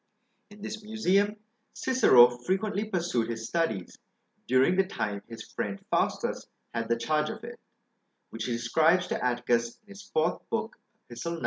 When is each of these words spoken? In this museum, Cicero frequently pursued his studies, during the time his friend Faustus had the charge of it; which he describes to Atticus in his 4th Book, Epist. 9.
In 0.49 0.63
this 0.63 0.83
museum, 0.83 1.35
Cicero 1.73 2.39
frequently 2.39 2.85
pursued 2.85 3.29
his 3.29 3.45
studies, 3.45 3.99
during 4.47 4.75
the 4.75 4.87
time 4.87 5.21
his 5.27 5.43
friend 5.51 5.79
Faustus 5.91 6.47
had 6.73 6.89
the 6.89 6.97
charge 6.97 7.29
of 7.29 7.43
it; 7.43 7.59
which 8.31 8.45
he 8.45 8.51
describes 8.53 9.05
to 9.09 9.23
Atticus 9.23 9.77
in 9.83 9.89
his 9.89 10.11
4th 10.15 10.41
Book, 10.49 10.75
Epist. 11.05 11.27
9. 11.27 11.39